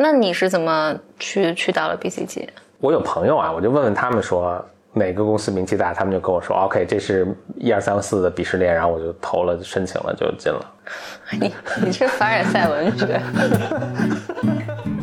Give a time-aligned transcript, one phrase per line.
[0.00, 2.48] 那你是怎么去去到了 BCG？
[2.78, 7.26] 我有朋友啊，我就问问他们说哪个公司名气大，他们就跟我说，OK，这是
[7.56, 10.72] 一二三四的鄙视链，然后我就投了申请了，就进了。
[11.40, 11.52] 你
[11.84, 13.20] 你这凡尔赛文学。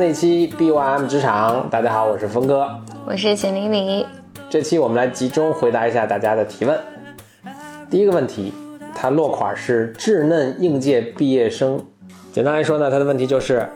[0.00, 2.66] 欢迎来到新的一期 BYM 职场，大家好，我是峰哥，
[3.04, 4.06] 我是简玲玲。
[4.48, 6.80] 这期我们来集中回答一下大家的提问。
[7.90, 8.50] 第一个问题，
[8.94, 11.78] 它落款是稚嫩应届毕业生。
[12.32, 13.68] 简单来说呢，他的问题就是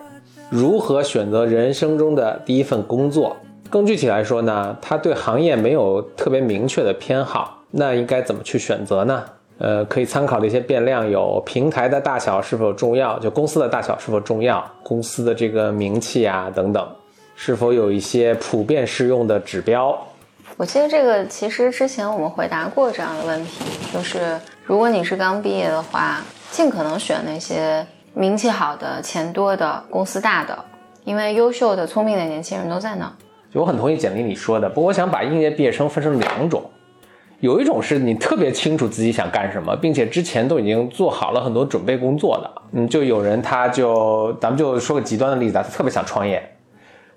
[0.49, 3.37] 如何选择人生中的第一份工作。
[3.69, 9.23] 更具体来说呢，他对行业没有特别明确的偏好，那应该怎么去选择呢？
[9.59, 16.87] 呃，可以参考的一些变量有平台的大小是否重要，就公司的大小是否重要，公司的这个名气啊等等，
[17.37, 19.97] 是否有一些普遍适用的指标。
[20.57, 30.57] 我记得这个其实之前我们回答过这样的问题，就是如果你是刚毕业的话，尽可能选那些名气好的、钱多的、公司大的，
[31.05, 33.13] 因为优秀的、聪明的年轻人都在那。
[33.53, 36.63] 就我很同意简历里说的，不过我想把应届毕业生分成两种，
[37.45, 46.43] 有一种是你特别清楚自己想干什么，并且之前都已经做好了很多准备工作的，嗯，就有人他就咱们就说个极端的例子，他特别想创业。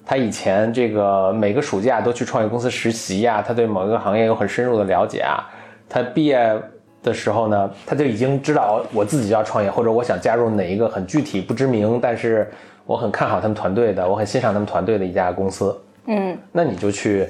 [0.06, 5.50] 他以前这个每个暑假都去创业公司实习呀，他对某一个行业有很深入的了解啊。
[5.88, 6.62] 他毕业
[7.02, 12.52] 的时候呢，他就已经知道我自己要创业，或者我想加入哪一个很具体不知名，但是
[12.86, 15.73] 我很看好他们团队的，我很欣赏他们团队的一家公司。
[16.08, 17.25] 嗯，那你就去，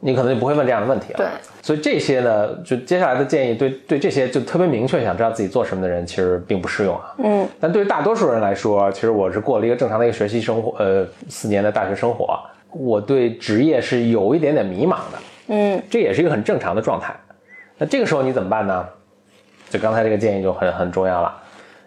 [0.00, 1.18] 你可能就不会问这样的问题了。
[1.18, 1.26] 对，
[1.62, 7.14] 所以这些呢，就接下来的建议，对对这些就特别明确想知道自己做什么的人，其实并不适用啊。
[7.18, 12.38] 嗯，但对于大多数人来说，其实我是过了一个正常的一个学习生活，呃，四年的大学生活，
[12.72, 15.18] 我对职业是有一点点迷茫的。
[15.48, 17.14] 嗯，这也是一个很正常的状态。
[17.76, 18.86] 那这个时候你怎么办呢？
[19.68, 21.32] 就刚才这个建议就很很重要了，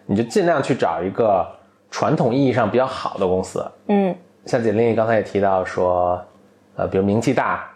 [0.06, 1.46] 你就尽量去找一个
[1.90, 3.62] 传统意义上比较好的公司。
[3.88, 4.14] 嗯，
[4.46, 6.18] 像简历刚才也提到说，
[6.76, 7.70] 呃，比如名气大，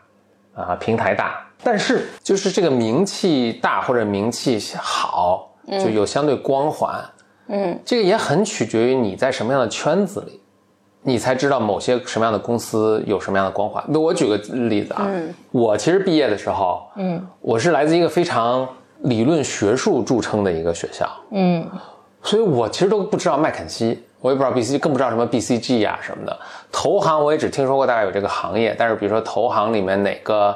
[0.58, 7.02] 啊，平台大，但是就是这个名气大或者名气好，就有相对光环。
[7.46, 10.40] 嗯，这个也很取决于你在什么样的圈子里，
[11.02, 13.82] 你才知道某些什么样的公司有什么样的光环。
[13.88, 14.36] 那我举个
[14.68, 15.08] 例子啊，
[15.50, 18.68] 我其实毕业的时候，嗯，我是来自一个非常
[19.04, 21.66] 理论学术著称的一个学校，嗯，
[22.22, 26.36] 所以我其实都不知道麦肯锡，我也不知道 BCG，更不知道什么 BCG 呀、什么的。
[26.72, 30.54] 投行我也只听说过大概有这个行业，但是比如说投行里面哪个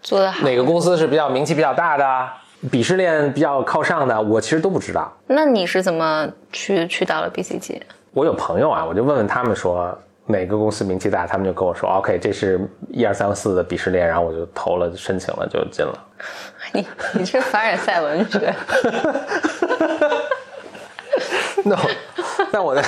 [0.00, 0.44] 做的好。
[0.44, 2.28] 哪个公司是比较名气比较大的，
[2.70, 5.12] 鄙视链比较靠上的，我其实都不知道。
[5.26, 7.80] 那你是怎么去去到了 BCG？
[8.12, 9.96] 我有朋友啊，我就问问他们说
[10.26, 12.60] 哪个公司名气大，他们就跟我说 OK，这是
[12.90, 16.04] 一二三四的鄙视链，然后我就投了申请了就进了。
[16.72, 18.54] 你你这凡尔赛文学。
[21.64, 21.76] no，
[22.52, 22.82] 但我的，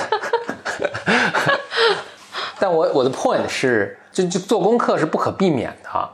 [2.59, 6.09] 但我我的 point 是，就就做功课是不可避免的，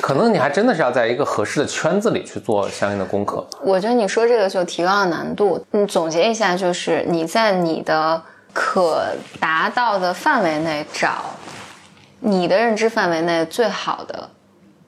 [0.00, 3.46] 可能你还真的是要在一个合适的圈子里去做相应的功课。
[3.62, 5.64] 我觉得你说这个就提高了难度。
[5.72, 8.20] 你总结一下，就是你在你的
[8.52, 9.04] 可
[9.38, 11.24] 达到的范围内找
[12.20, 14.28] 你的认知范围内最好的，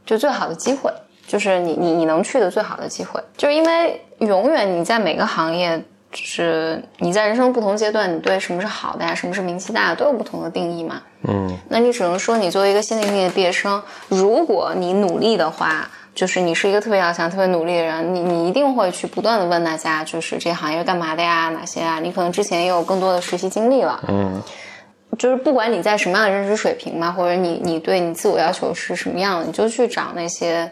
[0.05, 0.93] 就最好的机会，
[1.27, 3.23] 就是你你你能去的最好的机会。
[3.37, 11.03] 就是因为永远你在每个行业，就是你在人生不同阶段，你对什么是好的呀，什么是名气大的，都有不同的定义嘛。
[11.27, 21.49] 嗯，那你只能说，你作为一个新的一届毕业生，如果你努力的话，就是你是一个特别要强、特别努力的人，你你一定会去不断的问大家，就是这行业是干嘛的呀？
[21.49, 21.99] 哪些啊？
[21.99, 24.43] 你可能之前也有更多的实习经历了，嗯，
[25.17, 30.71] 就是不管你在什么样的认知水平嘛，或者你你对你自我要求是什么样的，你就去找那些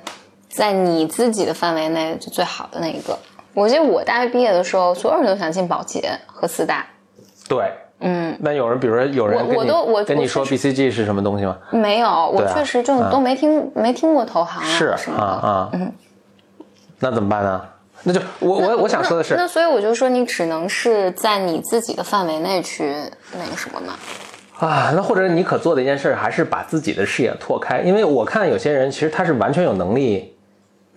[0.50, 3.18] 在你自己的范围内就最好的那一个。
[3.54, 6.86] 我记得我大学毕业的时候，所有人都想进保洁和四大，
[7.48, 7.70] 对。
[8.02, 11.58] 嗯，那有人，比如说有人我我都我跟你说 BCG 是什么东西吗？
[11.70, 15.10] 没有，我确实就嗯都没听、没听过投行啊是。
[15.10, 15.92] 啊啊，嗯，
[16.98, 17.62] 那怎么办呢？
[18.04, 22.94] 那就我我我想说的是，那所以我就说，你只能是在你自己的范围内去
[23.34, 23.92] 那个什么嘛。
[24.66, 30.29] 啊，那或者你可做的一件事还是把自己的视野拓开，因为我看有些人其实他是完全有能力，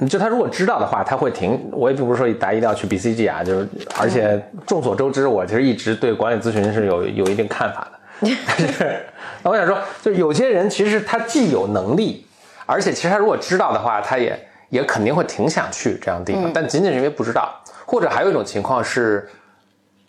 [0.08, 1.60] 就他如果知道的话，他会停。
[1.72, 3.68] 我也并不是说大家一定要去 BCG 啊，就是
[4.00, 8.00] 而且众所周知，我其实一直对管理咨询是有有一定看法的。
[8.48, 9.06] 但是，
[9.44, 12.26] 那我想说，就是有些人其实他既有能力，
[12.66, 14.40] 而且其实他如果知道的话，他也
[14.70, 17.54] 也肯定会挺想去这样的地方，但仅仅是因为不知道，
[17.86, 19.28] 或者还有一种情况是，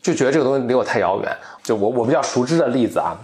[0.00, 1.36] 就觉得这个东西离我太遥远。
[1.62, 3.16] 就我我比较熟知的例子啊，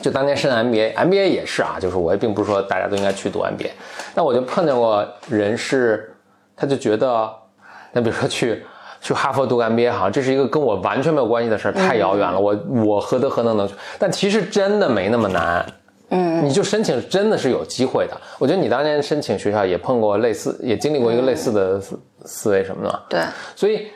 [0.00, 3.70] 就当年申 MBA，MBA 也是啊，就是我也并不是说大家都应该去读 MBA，
[4.14, 6.14] 那我就碰见过人是，
[6.58, 7.30] 他就觉得，
[7.92, 8.64] 那比如说去
[9.00, 13.74] 去哈佛读 MBA，好像这是一个跟我完全没有关系的事儿，太遥远了，我我何德何能能去？
[13.98, 15.64] 但其实真的没那么难，
[16.10, 18.20] 嗯，你就申请真的是有机会的。
[18.38, 23.20] 我觉得你当年申请学校也碰过类似，也经历过一个类似的思思维什么的，对，
[23.54, 23.86] 所以。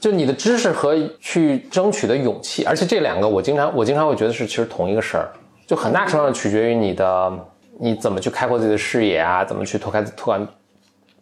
[0.00, 5.28] 就你的知识和去争取的勇气，而且这两个我经常我经常会觉得是其实同一个事儿，
[5.66, 7.30] 就很大程度上取决于你的
[7.78, 10.48] 你怎么去开阔自己的视野啊，怎么去拓开拓宽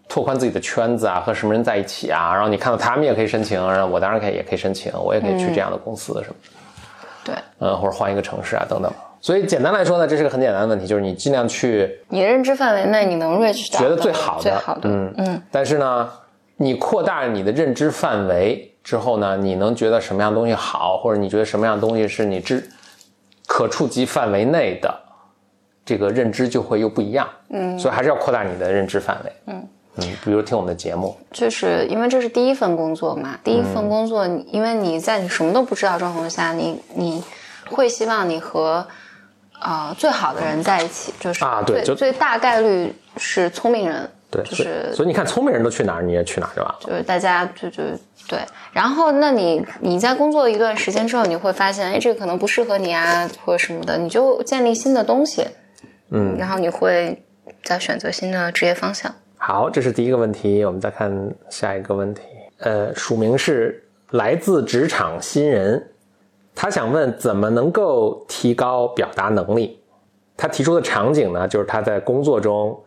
[0.08, 6.34] 拓宽自己的圈子啊，和什么人在一起啊，然后你看到他们也可以申请，然后我当然可以也可以申请，我也可以去这样的公司什么
[7.26, 8.90] 的，对，嗯，或者换一个城市啊等等。
[9.20, 16.10] 所以简单来说呢，这是个很简单的问题，就是你尽量去你的认知范围内你能 reach 觉得最好的最好的，嗯嗯，但是呢。
[16.60, 22.68] 你扩大你的认知范围之后呢，你能觉得什么样东西好，或者你觉得什么样东西是你知
[23.46, 24.92] 可触及范围内的，
[25.84, 27.28] 这个认知就会又不一样。
[27.50, 29.32] 嗯，所以还是要扩大你的认知范围。
[29.46, 29.68] 嗯
[30.00, 37.22] 嗯，比如听我们的节目，就是因为这是第一份工作嘛，第一份工作，因为你在你什么都不知道状况下，你你
[37.70, 38.86] 会希望你和
[39.58, 44.08] 啊最好的人在一起，就是啊对，就最大概率是聪明人。
[44.30, 46.76] 对，就是所以你看，聪明人都去哪儿，你也去哪儿，对吧？
[46.80, 47.82] 就是大家就就
[48.28, 48.38] 对，
[48.72, 55.46] 然后那你你在工作一段时间之后，你会发现，哎，这个可能不适合你啊，或者什么的，你就建立新的东西，
[56.10, 57.24] 嗯，然后你会
[57.64, 59.14] 再选择新的职业方向。
[59.38, 61.10] 好，这是第一个问题，我们再看
[61.48, 62.22] 下一个问题。
[62.58, 65.90] 呃，署名是来自职场新人，
[66.54, 69.80] 他想问怎么能够提高表达能力。
[70.36, 72.78] 他提出的场景呢，就是他在工作中。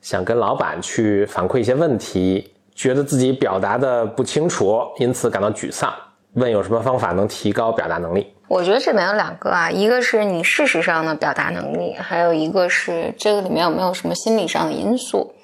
[0.00, 5.92] 想跟老板去反馈一些问题，觉得自己表达的不清楚，因此感到沮丧。
[6.34, 8.32] 问有什么方法能提高表达能力？
[8.46, 15.34] 我觉得这里面有两个啊，一个是你事实上的表达能力，还有一个是这个里面有没有什么心理上的因素。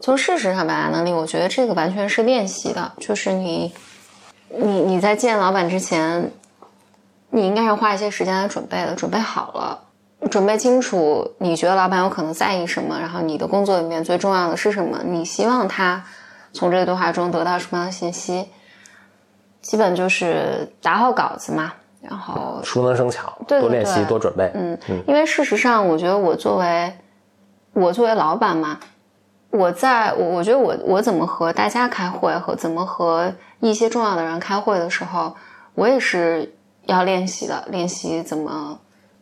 [0.00, 3.72] 从事实上表达能力，我觉得这个完全是练习的，就是你，
[4.48, 6.32] 你你在见老板之前，
[7.30, 9.78] 你应该是花一些时间来准备的，准备好了。
[10.30, 12.98] 准备清楚，你觉得老板有可能在意什么？
[12.98, 15.00] 然后你的工作里面最重要的是什么？
[15.04, 16.04] 你希望他
[16.52, 18.46] 从这个对话中得到什么样的信息？
[19.62, 24.50] 基本就是打好稿子嘛，然后熟能生巧，多练习，多准备。
[24.54, 25.02] 嗯嗯。
[25.06, 26.92] 因为事实上，我觉得我作为
[27.72, 28.78] 我作为老板嘛，
[29.50, 35.34] 我在我我觉得我我怎么和大家开会和怎么和一些重要的人开会的时候，
[35.74, 36.54] 我也是
[36.86, 38.78] 要练习的，练习怎么。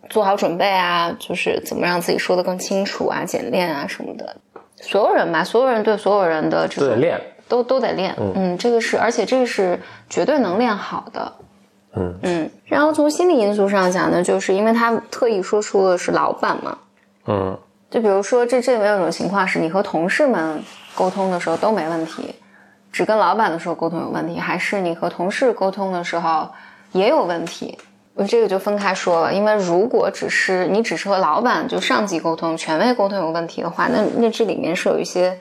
[0.09, 4.35] 做好准备啊，就是怎么让自己说的更清楚啊、简练啊什么的。
[4.77, 8.17] 所有人吧，所有人对所有人的这都得练，都都得练。
[8.35, 9.79] 嗯，这个是，而且这个是
[10.09, 11.31] 绝对能练好的。
[11.95, 12.51] 嗯嗯。
[12.65, 16.79] 然后从心理因素上讲呢，就是因为他特意说出的是老板嘛。
[17.27, 17.59] 嗯。
[17.91, 20.63] 就比如说，这这里面有种情况是你和同事们
[20.95, 22.35] 沟通的时候都没问题，
[22.93, 26.49] 只跟老板的时候沟通有问题，还是你和同事沟通的时候
[26.93, 27.79] 也有问题？
[28.15, 35.39] 我这个就分开说了，因为如果只是你只是和老板就上级沟通、权威沟通有问题的话，那那这里面是有一些，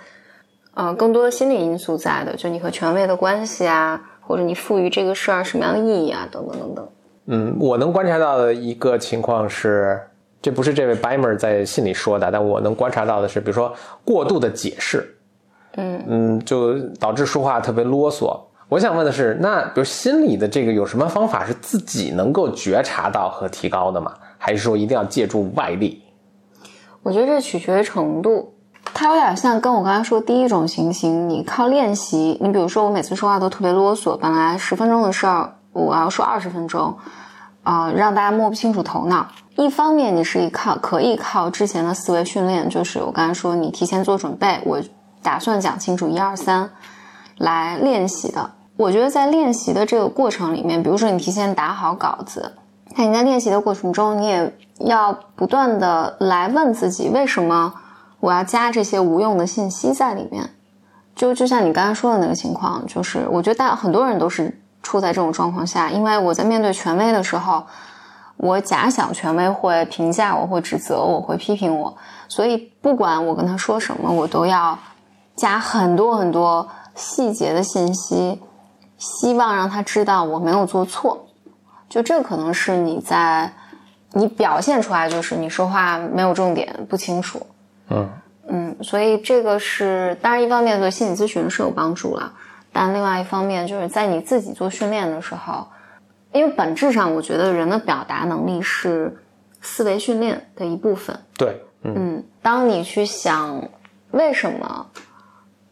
[0.75, 6.87] 呃，更多的心理因素在的，就你和权威的关系啊，或者你赋予这个事儿什么样的意义啊，等等等等。
[7.25, 9.99] 嗯，我能观察到的一个情况是，
[10.41, 13.73] 这不是这位 Bimer 在信里说的，但我能观察到的是，比如说
[14.05, 15.17] 过度的解释，
[15.75, 18.39] 嗯嗯，就导致说话特别啰嗦。
[18.69, 24.13] 我想问的是，那比如心理的这个有什么方法是自己能够觉察到和提高的吗？
[24.37, 26.03] 还是说一定要借助外力？
[27.01, 28.53] 我觉得这取决于程度，
[28.93, 32.37] 它有点像跟我刚才说第一种情形，你靠练习。
[32.41, 36.97] 你比如说，我每次说话都特别啰嗦，本来十分钟的事儿，我要说二十分钟，
[37.67, 39.27] 啊，让大家摸不清楚头脑。
[39.57, 44.81] 一方面，你是依靠可以靠之前的思维训练，就是我刚才说，你提前做准备，我
[45.21, 46.69] 打算讲清楚一二三，
[47.37, 48.51] 来练习的。
[48.77, 52.53] 我觉得在练习的这个过程里面，比如说你提前打好稿子，
[52.95, 57.73] 那你在练习的过程中，你也要不断的来问自己，为什么
[58.21, 60.51] 我要加这些无用的信息在里面？
[61.13, 67.63] 就就像你刚才说的那个情况，就是我觉得大很多人都是处在这种状况下，因为我在面对权威的时候，
[68.37, 71.95] 我假想权威会评价我，会指责我，会批评我，
[72.27, 74.77] 所以不管我跟他说什么，我都要
[75.35, 78.41] 加很多很多细节的信息。
[78.99, 81.27] 希望让他知道我没有做错，
[81.87, 83.53] 就这可能是你在
[84.13, 87.39] 你表现出来，就是你说话没有重点，不清楚。
[87.91, 88.09] 嗯
[88.47, 92.33] 嗯，所以这个是当然一方面对心理咨询是有帮助了，
[92.79, 95.65] 但另外一方面就是在你自己做训练的时候，
[96.31, 99.17] 因为本质上我觉得人的表达能力是
[99.61, 101.19] 思维训练的一部分。
[101.35, 103.67] 对，嗯嗯，当你去想
[104.11, 104.85] 为什么，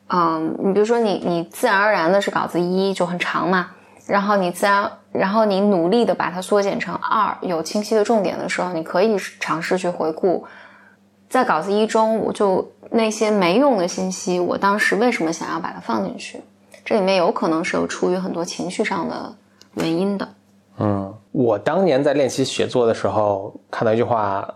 [0.08, 3.70] 嗯，你比如说你你自然而然的是稿子一就很长嘛，
[4.08, 10.44] 然后你自然，然后你努力的把它缩减成二，有清晰的重点的时候，你可以尝试去回顾，
[11.30, 16.42] 在稿子一中，我就那些没用的信息，我当时为什么想要把它放进去？
[16.86, 19.36] 这里面有可能是有出于很多情绪上的
[19.74, 20.30] 原因的。
[20.78, 24.48] 嗯，我当年在练习写作的时候看到一句话，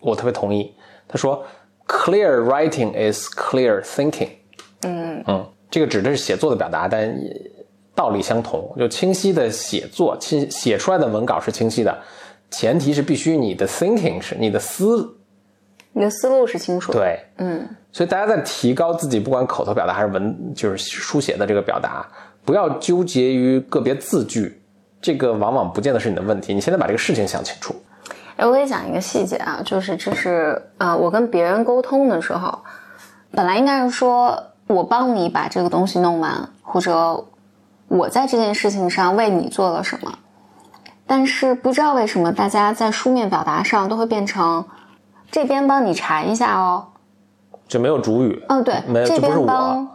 [0.00, 0.74] 我特别同意。
[1.06, 1.44] 他说
[1.86, 4.30] ：“Clear writing is clear thinking。”
[4.82, 7.14] 嗯嗯，这个指的是写作的表达，但
[7.94, 8.74] 道理相同。
[8.78, 11.98] 就清晰的写作，清写出来的文稿是清晰的，
[12.50, 15.17] 前提是必须你的 thinking 是你的思
[15.98, 16.98] 你的思路是清楚的。
[17.00, 17.20] 对。
[17.38, 22.06] 嗯所以大家在提高自己，不管口头表达还是文，就是书写的这个表达，
[22.44, 24.62] 不要纠结于个别字句，
[25.00, 26.54] 这个往往不见得是你的问题。
[26.54, 27.74] 你现在把这个事情想清楚。
[28.36, 32.56] 哎，我给你讲一个细节啊，就是这是呃，我跟别人沟通的时候，
[33.32, 37.24] 本来应该是说我帮你把这个东西弄完，或者
[37.88, 40.12] 我在这件事情上为你做了什么，
[41.06, 44.64] 但是不知道为什么大家在书面表达上都会变成
[45.30, 46.86] 这边帮你查一下哦，
[47.66, 48.44] 就没有主语。
[48.48, 49.20] 嗯，对，没有，这。
[49.20, 49.88] 边帮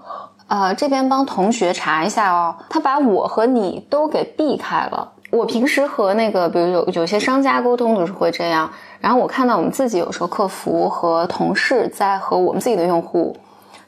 [0.47, 5.11] 呃这边帮同学查一下哦，他把我和你都给避开了。
[5.31, 13.35] 我平时和那个，比如有有些商家沟通就是会这样，然后我看到我们自己有时候客服和同事在和我们自己的用户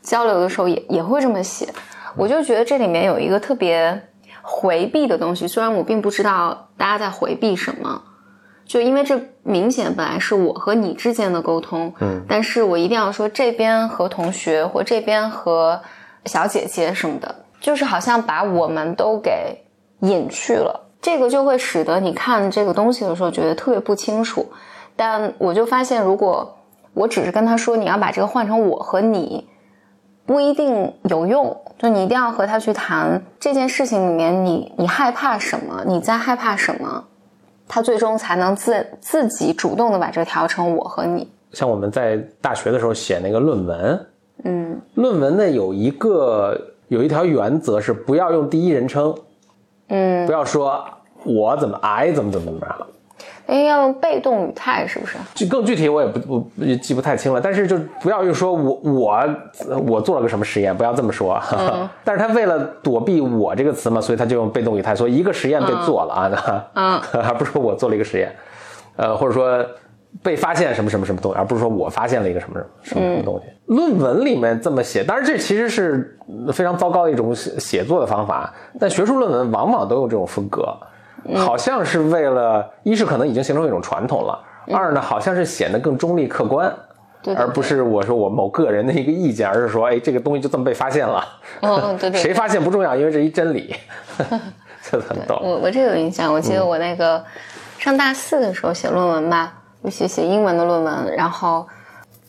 [0.02, 1.72] 交流的时候也也会这么写，
[2.16, 4.08] 我就觉得这里面有一个特别
[4.42, 8.02] 回避的东西，虽然我并不知道大家在回避什么，
[8.66, 15.80] 就因为这明显本来是我和你之间的沟通，嗯，但是我一定要说这边和同学或这边和
[16.26, 19.64] 小姐姐什么的，就是好像把我们都给
[20.00, 20.82] 隐去了。
[21.02, 24.52] 这个就会使得你看这个东西的时候觉得特别不清楚，
[24.96, 26.58] 但我就发现，如果
[26.96, 29.48] 我只是跟他说你要把这个换成我和你，
[30.26, 31.62] 不一定有用。
[31.78, 37.04] 就你一定要和他去谈这件事情里面你，你害怕什么，你在害怕什么，
[37.68, 41.28] 他最终才能自自己主动的把这个调成我和你。
[41.52, 44.06] 像我们在大学的时候写那个论文，
[44.44, 49.16] 嗯论文呢有一个有一条原则是不要用第一人称，
[49.88, 50.84] 嗯不，要说
[51.24, 52.88] 我怎么 I 怎么怎么怎么样。
[53.48, 55.18] 因为要用被动语态，是不是？
[55.34, 59.20] 就更具体我也不不也记不太清了，但是就不要又说我我
[59.88, 61.40] 我做了个什么实验，不要这么说。
[62.04, 68.36] 但是他为了躲避我这个词嘛，所以他就用被动语态说一个实验被做了啊，嗯 而不是说我做了一个实验，
[68.96, 69.64] 呃，或者说
[70.24, 73.46] 被发现什么什么什么东西，而不是说我发现了一个什么什么什么东西。
[73.68, 76.18] 论文里面这么写，当然这其实是
[76.52, 80.66] 非常糟糕的一种写写作的方法，但学术论文往往都有这种风格。
[81.36, 84.40] 好像是为了，一是可能已经形成一种传统了，
[84.72, 86.72] 二呢好像是显得更中立客观，
[87.24, 91.26] 对对而不是我说我某个人的一个意见，而是说，哎，这个东西就这么被发现了，
[91.62, 93.76] 嗯，对对谁发现不重要，因为这是一真理，
[94.84, 95.40] 这很逗。
[95.42, 97.24] 我我这个有印象，我记得我那个
[97.80, 101.68] 上大四的时候写论文吧，我写写英文的论文，然后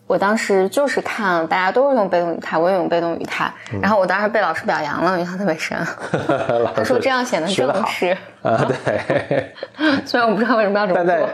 [0.07, 5.77] 我当时就是看大家都是用被动语态，我也用被动语态，然后我当时被老师表扬了，印象特别深。
[6.75, 9.53] 他说这样显得正式，啊，对，
[10.07, 11.29] 虽然我不知道为什么要这么做，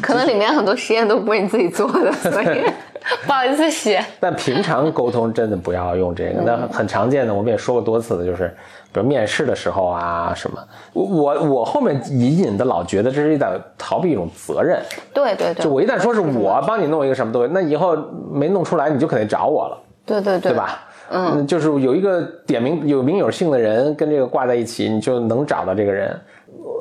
[0.00, 2.64] 可能里面很多实验都不是你自己做的，所以
[3.24, 4.04] 不好意思写。
[4.18, 8.52] 但平常沟通真的不要用这个，那很常见的，我们也说过多次的，就是
[8.92, 10.58] 比如面试的时候啊什么，
[10.92, 14.80] 我我我后面隐隐的老觉得这是一点逃避一种责任，
[15.14, 17.96] 对对对，就我一旦说是我帮你弄一个什么东西，那以后
[18.30, 20.58] 没弄出来你就肯定找我了，对对对对？
[20.58, 20.80] 吧？
[21.10, 26.18] 嗯，就是有一个点名有名有姓的人跟这个挂在一起，你就能找到这个人。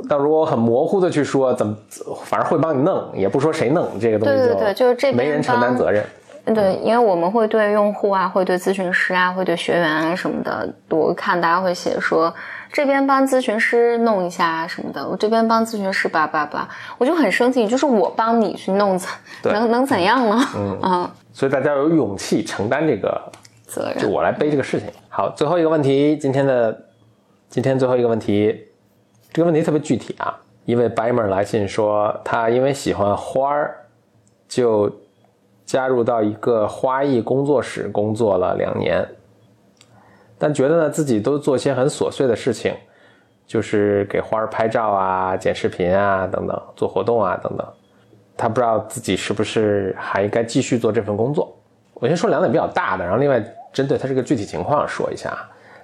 [0.10, 1.76] 但如果很模糊的去说怎么，
[2.26, 6.04] 反正会帮你弄，也不说谁弄这个东西对对对就是这没人承担责任。
[6.54, 12.34] 对，因为我们会对用户啊，会对咨询师啊，会对学员啊什么的，我看大家会写说
[12.72, 16.68] 这边帮咨询师弄一下啊什么的，我这边帮咨询师叭叭叭，
[16.98, 19.00] 我就很生气，就是我帮你去弄，
[19.42, 20.40] 对能能怎样呢？
[20.56, 23.22] 嗯，所以大家要有勇气承担这个，
[23.66, 23.98] 责任。
[23.98, 24.88] 就我来背这个事情。
[25.10, 26.86] 好，最后一个问题，今天的
[27.50, 28.68] 今天最后一个问题，
[29.34, 30.38] 这个问题特别具体啊。
[30.66, 33.76] 一位白妹儿来信说，他因为喜欢花儿，
[34.48, 34.90] 就
[35.72, 39.08] 加入到一个花艺工作室工作了两年，
[40.38, 42.74] 但觉得呢自己都做些很琐碎的事情，
[43.48, 47.66] 就是给花儿拍照啊、剪视频啊等等，做活动啊等等。
[48.36, 51.58] 他不知道自己是不是还应该继续做这份工作。
[51.94, 55.34] 我先说两点比较大的，然后另外针对他这个具体情况说一下。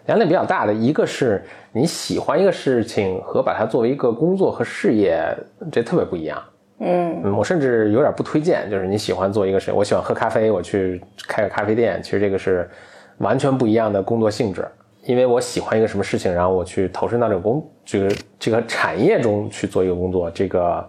[0.08, 1.41] 两点比较大的，一个是
[1.72, 5.34] 你喜欢一个事情和把它作为一个工作和事业，
[5.72, 6.44] 这特别不一样。
[6.79, 12.69] 嗯，我甚至有点不推荐，就是你喜欢做一个谁，我喜欢喝咖啡，我去开个咖啡店，其实这个是
[13.17, 14.67] 完全不一样的工作性质。
[15.03, 20.88] 因为我喜欢一个什么事情，然后我去投身到这个工这个这个产业中去做一个工作，这个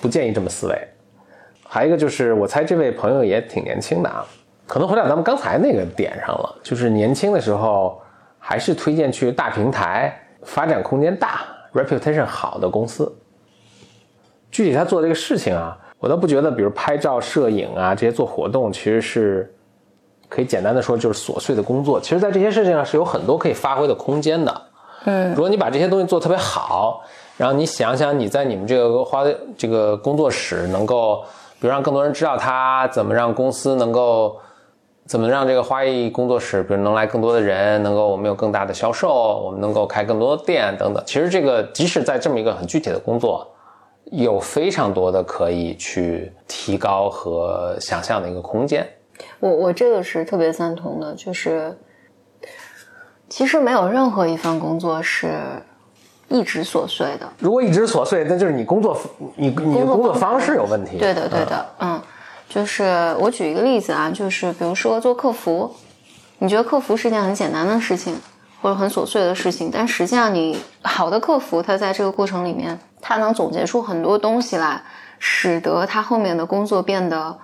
[0.00, 0.76] 不建议这么思维。
[1.66, 4.26] 还有一个就是，我猜这位朋友也挺年轻的啊，
[4.66, 8.02] 可能回到咱们刚才那个点上了，就是年轻的时候
[8.38, 11.42] 还是推荐去大平台、发展空间大、
[11.72, 13.16] reputation 好的公司。
[14.50, 19.54] 具体他做这个事情啊，我倒不觉得，比如拍照、摄影啊这些做活动，其实是
[20.28, 22.00] 可以简单的说就是琐碎的工作。
[22.00, 24.62] 其实，在这些事情上是有很多可以发挥的空间的。
[25.04, 27.02] 嗯如果你把这些东西做得特别好，
[27.38, 29.24] 然后你想想你在你们这个花
[29.56, 31.24] 这个工作室能够，
[31.58, 34.36] 比如让更多人知道它，怎么让公司能够，
[35.06, 41.02] 怎么让这个花艺工作室，比如能来更多的人，能够我们有更大的销售，我们能够开更多的店等等。
[41.06, 43.48] 其实这个即使在这么一个很具体的工作，
[44.10, 48.86] 有非常多的可以去提高和想象的一个空间。
[49.38, 51.78] 我我这个是特别赞同的，就是
[53.28, 55.32] 其实没有任何一份工作是
[56.28, 57.28] 一直琐碎的。
[57.38, 58.98] 如果一直琐碎，那就是你工作
[59.36, 60.96] 你你的工作方式有问题。
[60.98, 62.00] 对的，对的，嗯，
[62.48, 65.74] 就是我举一个例子啊，就是比如说做客服，
[66.38, 68.16] 你觉得客服是件很简单的事情，
[68.60, 74.82] 或者很琐碎的事情，但实际上你好的客服，他在这个过程里面，他能总结出很多东西来，
[75.18, 77.38] 使得他后面的工作变得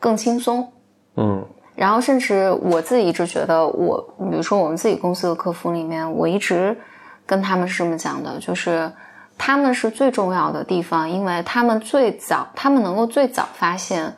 [0.00, 0.72] 更轻松。
[1.16, 1.44] 嗯
[1.76, 4.00] 然后甚至我自己一直觉得我，
[4.30, 6.76] 比如说我们自己公司的客服里面，我一直
[7.24, 8.90] 跟他们是这么讲的，就是
[9.38, 14.16] 他们是最重要的地方，因为他们最早，他们能够最早发现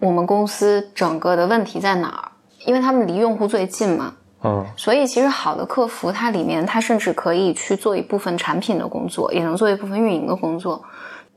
[0.00, 2.32] 我们公司整个的问题在哪儿，
[2.66, 4.14] 因为他们离用户最近嘛。
[4.42, 10.82] 嗯所以其实好的客服，它里面它甚至可以去做一部分产品的工作，也能做一部分运营的工作。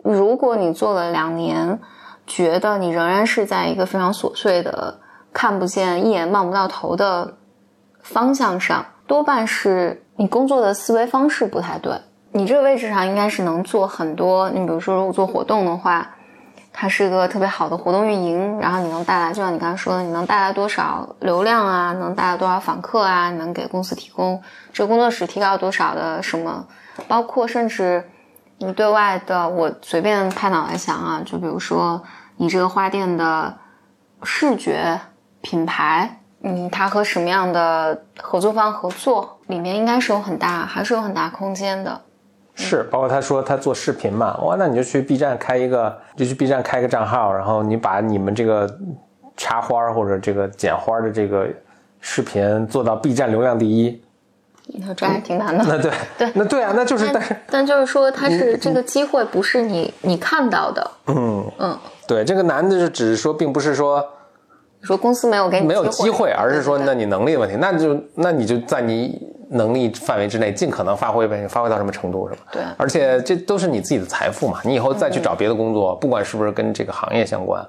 [0.03, 1.79] 如果你做了两年，
[2.27, 4.99] 觉得你仍然是在一个非常琐碎的、
[5.33, 7.35] 看不见、一眼望不到头的
[8.01, 11.93] 方向上，多半是你工作的思维方式不太对。
[12.31, 16.07] 你这个位置上应该是能做很多，你比如说如果做活动的话，
[16.73, 26.65] 它是一个特别好的活动运营，然后你能带来，就像你刚才说的，你能带来多少流量啊，能带来多少访客啊，能给公司提供这个工作室提高多少的什么，
[27.07, 28.09] 包括甚至
[28.57, 32.01] 你对外的，我随便拍脑袋想啊，就比如说
[32.37, 33.53] 你这个花店的
[34.23, 34.99] 视觉
[35.41, 42.01] 品牌，嗯，它和什么样的合作方合作，里面应该是有很大，还是有很大空间的。
[42.61, 48.69] 是，包括他说他做视频嘛，哇，那你就去 B 站开一个，就去 B 站开个账号，然后你把你们这个
[49.35, 51.47] 插花或者这个剪花的这个
[51.99, 54.01] 视频做到 B 站流量第一，
[54.67, 55.63] 那这还挺难的。
[55.67, 56.31] 那对， 对。
[56.35, 61.43] 那对啊，那就是，但是但但就是说，它是这个机会不是你你看到的，嗯。
[61.59, 64.07] 嗯，对这个难的是只是说，并不是说
[64.81, 72.41] 你说公司没有给你没有机会，而是说那你能力的问题，那就那你就在你能力范围之内尽可能发挥呗，发挥到什么程度是吧？
[72.51, 77.63] 对而且这都是你自己的财富嘛，你以后再去找别的工作，不管是不是跟这个行业相关，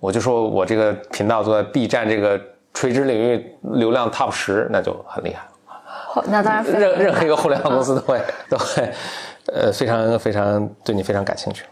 [0.00, 2.40] 我就说我这个频道做在 B 站这个
[2.72, 6.24] 垂直领域流量 top 十，那就很厉害了。
[6.26, 8.90] 那当然任任何一个互联网公司都会都会，
[9.52, 11.64] 呃，非常非常对你非常感兴趣。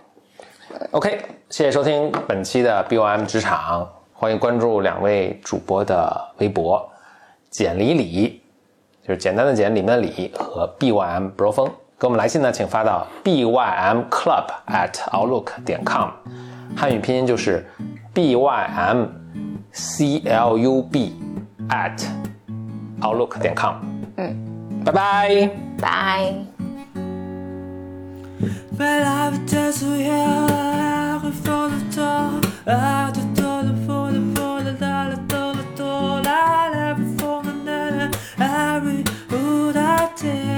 [0.90, 6.90] OK，谢谢收听本期的 BOM 职场，欢迎关注两位主播的微博，
[7.50, 8.40] 简里里，
[9.06, 11.70] 就是简单的简，里面的里和 BYM Bro 风。
[11.98, 16.08] 给我们来信呢，请发到 bym club at outlook 点 com，
[16.74, 17.66] 汉语拼音就是
[18.14, 19.06] bym
[19.72, 21.14] c l u b
[21.68, 22.02] at
[23.02, 23.74] outlook 点 com。
[24.16, 25.50] 嗯，拜拜。
[25.78, 26.32] 拜。
[28.78, 29.02] Mais
[40.26, 40.55] say